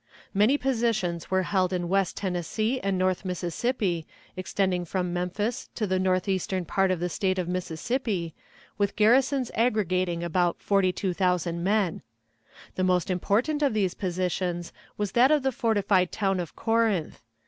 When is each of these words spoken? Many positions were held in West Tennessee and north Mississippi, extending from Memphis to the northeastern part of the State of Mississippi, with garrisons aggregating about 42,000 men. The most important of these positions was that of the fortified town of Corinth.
Many 0.33 0.57
positions 0.57 1.29
were 1.29 1.43
held 1.43 1.71
in 1.71 1.87
West 1.87 2.17
Tennessee 2.17 2.79
and 2.79 2.97
north 2.97 3.23
Mississippi, 3.23 4.07
extending 4.35 4.83
from 4.83 5.13
Memphis 5.13 5.69
to 5.75 5.85
the 5.85 5.99
northeastern 5.99 6.65
part 6.65 6.89
of 6.89 6.99
the 6.99 7.07
State 7.07 7.37
of 7.37 7.47
Mississippi, 7.47 8.33
with 8.79 8.95
garrisons 8.95 9.51
aggregating 9.53 10.23
about 10.23 10.59
42,000 10.59 11.63
men. 11.63 12.01
The 12.73 12.83
most 12.83 13.11
important 13.11 13.61
of 13.61 13.75
these 13.75 13.93
positions 13.93 14.73
was 14.97 15.11
that 15.11 15.29
of 15.29 15.43
the 15.43 15.51
fortified 15.51 16.11
town 16.11 16.39
of 16.39 16.55
Corinth. 16.55 17.21